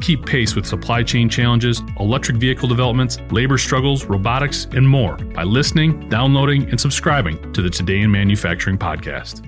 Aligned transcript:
Keep 0.00 0.24
pace 0.24 0.56
with 0.56 0.64
supply 0.64 1.02
chain 1.02 1.28
challenges, 1.28 1.82
electric 1.98 2.38
vehicle 2.38 2.68
developments, 2.68 3.18
labor 3.30 3.58
struggles, 3.58 4.06
robotics, 4.06 4.66
and 4.72 4.88
more 4.88 5.16
by 5.16 5.42
listening, 5.42 6.08
downloading, 6.08 6.68
and 6.70 6.80
subscribing 6.80 7.52
to 7.52 7.60
the 7.60 7.68
Today 7.68 8.00
in 8.00 8.10
Manufacturing 8.10 8.78
podcast. 8.78 9.46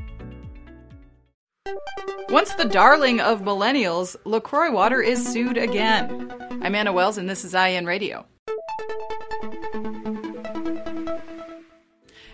Once 2.29 2.55
the 2.55 2.67
darling 2.67 3.21
of 3.21 3.41
millennials, 3.41 4.15
LaCroix 4.25 4.71
Water 4.71 5.01
is 5.01 5.27
sued 5.27 5.57
again. 5.57 6.33
I'm 6.63 6.75
Anna 6.75 6.93
Wells, 6.93 7.19
and 7.19 7.29
this 7.29 7.45
is 7.45 7.55
IEN 7.55 7.87
Radio. 7.87 8.27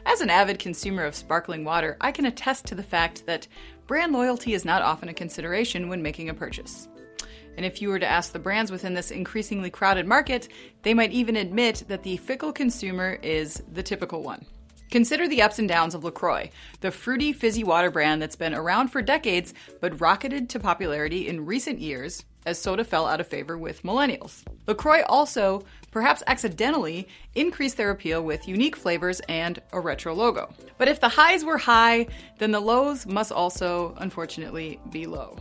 As 0.07 0.21
an 0.21 0.31
avid 0.31 0.59
consumer 0.59 1.05
of 1.05 1.15
sparkling 1.15 1.65
water, 1.65 1.97
I 2.01 2.11
can 2.11 2.27
attest 2.27 2.67
to 2.67 2.75
the 2.75 2.83
fact 2.83 3.27
that 3.27 3.47
brand 3.87 4.13
loyalty 4.13 4.55
is 4.55 4.65
not 4.65 4.83
often 4.83 5.09
a 5.09 5.15
consideration 5.15 5.89
when 5.89 6.03
making 6.03 6.29
a 6.29 6.35
purchase. 6.35 6.89
And 7.59 7.67
if 7.67 7.83
you 7.83 7.89
were 7.89 7.99
to 7.99 8.07
ask 8.07 8.31
the 8.31 8.39
brands 8.39 8.71
within 8.71 8.95
this 8.95 9.11
increasingly 9.11 9.69
crowded 9.69 10.07
market, 10.07 10.47
they 10.83 10.95
might 10.95 11.11
even 11.11 11.35
admit 11.35 11.83
that 11.89 12.05
the 12.05 12.17
fickle 12.19 12.53
consumer 12.53 13.19
is 13.21 13.61
the 13.73 13.83
typical 13.83 14.23
one. 14.23 14.47
Consider 14.93 15.27
the 15.27 15.43
ups 15.43 15.59
and 15.59 15.69
downs 15.69 15.97
of 15.97 16.05
LaCroix, 16.05 16.51
the 16.83 16.93
fruity, 16.93 17.33
fizzy 17.33 17.65
water 17.65 17.91
brand 17.91 18.23
that's 18.23 18.37
been 18.37 18.55
around 18.55 18.89
for 18.89 19.03
decades 19.03 19.55
but 19.81 20.01
rocketed 20.01 20.49
to 20.51 20.61
popularity 20.61 21.27
in 21.27 21.47
recent 21.47 21.81
years 21.81 22.25
as 22.47 22.61
soda 22.61 22.85
fell 22.85 23.07
out 23.09 23.19
of 23.19 23.27
favor 23.27 23.59
with 23.59 23.83
millennials. 23.83 24.45
LaCroix 24.69 25.03
also, 25.09 25.65
perhaps 25.91 26.23
accidentally, 26.29 27.09
increased 27.35 27.77
their 27.77 27.91
appeal 27.91 28.23
with 28.23 28.47
unique 28.47 28.77
flavors 28.77 29.19
and 29.29 29.61
a 29.73 29.81
retro 29.81 30.15
logo. 30.15 30.49
But 30.79 30.87
if 30.87 31.01
the 31.01 31.09
highs 31.09 31.45
were 31.45 31.59
high, 31.59 32.07
then 32.39 32.53
the 32.53 32.61
lows 32.61 33.05
must 33.05 33.33
also, 33.33 33.97
unfortunately, 33.99 34.79
be 34.93 35.07
low 35.07 35.37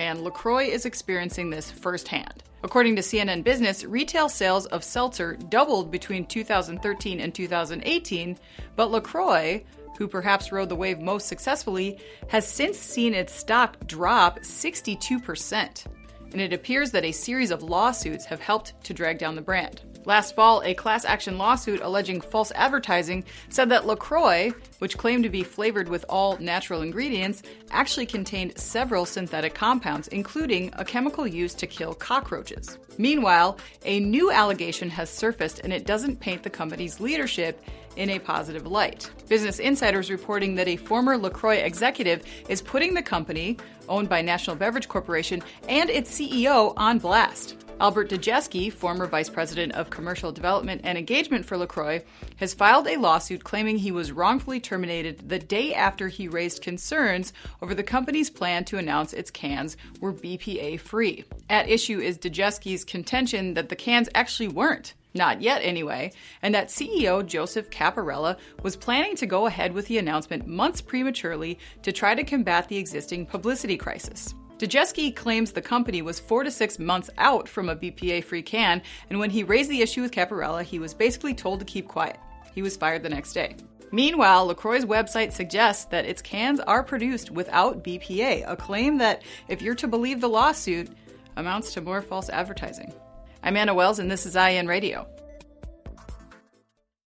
and 0.00 0.22
LaCroix 0.22 0.64
is 0.64 0.86
experiencing 0.86 1.50
this 1.50 1.70
firsthand. 1.70 2.42
According 2.62 2.96
to 2.96 3.02
CNN 3.02 3.44
Business, 3.44 3.84
retail 3.84 4.30
sales 4.30 4.64
of 4.66 4.82
seltzer 4.82 5.36
doubled 5.50 5.90
between 5.90 6.24
2013 6.24 7.20
and 7.20 7.34
2018, 7.34 8.38
but 8.76 8.90
LaCroix, 8.90 9.62
who 9.98 10.08
perhaps 10.08 10.52
rode 10.52 10.70
the 10.70 10.76
wave 10.76 11.00
most 11.00 11.28
successfully, 11.28 11.98
has 12.28 12.48
since 12.48 12.78
seen 12.78 13.12
its 13.12 13.34
stock 13.34 13.76
drop 13.86 14.40
62%. 14.40 15.84
And 16.32 16.40
it 16.40 16.54
appears 16.54 16.92
that 16.92 17.04
a 17.04 17.12
series 17.12 17.50
of 17.50 17.62
lawsuits 17.62 18.24
have 18.24 18.40
helped 18.40 18.82
to 18.84 18.94
drag 18.94 19.18
down 19.18 19.36
the 19.36 19.42
brand. 19.42 19.82
Last 20.06 20.34
fall, 20.34 20.62
a 20.64 20.72
class 20.72 21.04
action 21.04 21.36
lawsuit 21.36 21.80
alleging 21.82 22.22
false 22.22 22.52
advertising 22.54 23.24
said 23.50 23.68
that 23.68 23.86
LaCroix, 23.86 24.52
which 24.78 24.96
claimed 24.96 25.24
to 25.24 25.28
be 25.28 25.42
flavored 25.42 25.88
with 25.88 26.06
all 26.08 26.38
natural 26.38 26.80
ingredients, 26.80 27.42
actually 27.70 28.06
contained 28.06 28.56
several 28.58 29.04
synthetic 29.04 29.54
compounds, 29.54 30.08
including 30.08 30.72
a 30.78 30.84
chemical 30.84 31.26
used 31.26 31.58
to 31.58 31.66
kill 31.66 31.92
cockroaches. 31.92 32.78
Meanwhile, 32.96 33.58
a 33.84 34.00
new 34.00 34.30
allegation 34.30 34.88
has 34.90 35.10
surfaced 35.10 35.60
and 35.60 35.72
it 35.72 35.84
doesn't 35.84 36.20
paint 36.20 36.42
the 36.42 36.50
company's 36.50 36.98
leadership 36.98 37.62
in 37.96 38.08
a 38.10 38.18
positive 38.18 38.66
light. 38.66 39.10
Business 39.28 39.58
Insiders 39.58 40.10
reporting 40.10 40.54
that 40.54 40.68
a 40.68 40.76
former 40.76 41.18
LaCroix 41.18 41.58
executive 41.58 42.22
is 42.48 42.62
putting 42.62 42.94
the 42.94 43.02
company, 43.02 43.58
owned 43.88 44.08
by 44.08 44.22
National 44.22 44.56
Beverage 44.56 44.88
Corporation, 44.88 45.42
and 45.68 45.90
its 45.90 46.10
CEO 46.18 46.72
on 46.76 46.98
blast. 46.98 47.56
Albert 47.80 48.10
Dejevsky, 48.10 48.70
former 48.70 49.06
vice 49.06 49.30
president 49.30 49.72
of 49.72 49.88
commercial 49.88 50.32
development 50.32 50.82
and 50.84 50.98
engagement 50.98 51.46
for 51.46 51.56
LaCroix, 51.56 52.02
has 52.36 52.52
filed 52.52 52.86
a 52.86 52.98
lawsuit 52.98 53.42
claiming 53.42 53.78
he 53.78 53.90
was 53.90 54.12
wrongfully 54.12 54.60
terminated 54.60 55.30
the 55.30 55.38
day 55.38 55.72
after 55.72 56.08
he 56.08 56.28
raised 56.28 56.60
concerns 56.60 57.32
over 57.62 57.74
the 57.74 57.82
company's 57.82 58.28
plan 58.28 58.66
to 58.66 58.76
announce 58.76 59.14
its 59.14 59.30
cans 59.30 59.78
were 59.98 60.12
BPA 60.12 60.78
free. 60.78 61.24
At 61.48 61.70
issue 61.70 62.00
is 62.00 62.18
Dejevsky's 62.18 62.84
contention 62.84 63.54
that 63.54 63.70
the 63.70 63.76
cans 63.76 64.10
actually 64.14 64.48
weren't. 64.48 64.92
Not 65.14 65.40
yet, 65.40 65.62
anyway, 65.64 66.12
and 66.42 66.54
that 66.54 66.68
CEO 66.68 67.26
Joseph 67.26 67.70
Caporella 67.70 68.36
was 68.62 68.76
planning 68.76 69.16
to 69.16 69.26
go 69.26 69.46
ahead 69.46 69.72
with 69.72 69.86
the 69.86 69.96
announcement 69.96 70.46
months 70.46 70.82
prematurely 70.82 71.58
to 71.82 71.92
try 71.92 72.14
to 72.14 72.24
combat 72.24 72.68
the 72.68 72.76
existing 72.76 73.24
publicity 73.24 73.78
crisis. 73.78 74.34
Dejevsky 74.60 75.16
claims 75.16 75.52
the 75.52 75.62
company 75.62 76.02
was 76.02 76.20
four 76.20 76.44
to 76.44 76.50
six 76.50 76.78
months 76.78 77.08
out 77.16 77.48
from 77.48 77.70
a 77.70 77.76
BPA 77.76 78.22
free 78.22 78.42
can, 78.42 78.82
and 79.08 79.18
when 79.18 79.30
he 79.30 79.42
raised 79.42 79.70
the 79.70 79.80
issue 79.80 80.02
with 80.02 80.12
Caporella, 80.12 80.62
he 80.62 80.78
was 80.78 80.92
basically 80.92 81.32
told 81.32 81.60
to 81.60 81.64
keep 81.64 81.88
quiet. 81.88 82.18
He 82.54 82.60
was 82.60 82.76
fired 82.76 83.02
the 83.02 83.08
next 83.08 83.32
day. 83.32 83.56
Meanwhile, 83.90 84.48
LaCroix's 84.48 84.84
website 84.84 85.32
suggests 85.32 85.86
that 85.86 86.04
its 86.04 86.20
cans 86.20 86.60
are 86.60 86.82
produced 86.82 87.30
without 87.30 87.82
BPA, 87.82 88.44
a 88.46 88.54
claim 88.54 88.98
that, 88.98 89.22
if 89.48 89.62
you're 89.62 89.74
to 89.76 89.88
believe 89.88 90.20
the 90.20 90.28
lawsuit, 90.28 90.90
amounts 91.38 91.72
to 91.72 91.80
more 91.80 92.02
false 92.02 92.28
advertising. 92.28 92.92
I'm 93.42 93.56
Anna 93.56 93.72
Wells, 93.72 93.98
and 93.98 94.10
this 94.10 94.26
is 94.26 94.36
IEN 94.36 94.68
Radio. 94.68 95.08